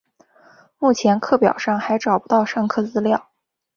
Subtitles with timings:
[0.79, 3.29] 目前课表还找不到上课资料